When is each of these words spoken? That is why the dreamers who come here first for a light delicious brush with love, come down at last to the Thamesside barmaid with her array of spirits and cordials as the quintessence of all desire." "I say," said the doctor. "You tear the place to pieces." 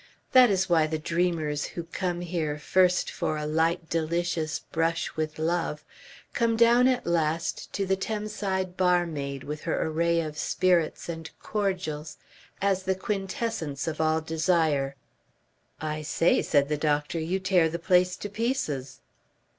That 0.31 0.49
is 0.49 0.67
why 0.67 0.87
the 0.87 0.97
dreamers 0.97 1.65
who 1.77 1.83
come 1.83 2.21
here 2.21 2.57
first 2.57 3.11
for 3.11 3.37
a 3.37 3.45
light 3.45 3.87
delicious 3.87 4.57
brush 4.57 5.15
with 5.15 5.37
love, 5.37 5.85
come 6.33 6.57
down 6.57 6.87
at 6.87 7.05
last 7.05 7.71
to 7.73 7.85
the 7.85 7.95
Thamesside 7.95 8.75
barmaid 8.75 9.43
with 9.43 9.61
her 9.61 9.79
array 9.85 10.19
of 10.21 10.39
spirits 10.39 11.07
and 11.07 11.29
cordials 11.39 12.17
as 12.63 12.81
the 12.81 12.95
quintessence 12.95 13.87
of 13.87 14.01
all 14.01 14.21
desire." 14.21 14.95
"I 15.79 16.01
say," 16.01 16.41
said 16.41 16.67
the 16.67 16.77
doctor. 16.77 17.19
"You 17.19 17.39
tear 17.39 17.69
the 17.69 17.77
place 17.77 18.15
to 18.15 18.27
pieces." 18.27 19.01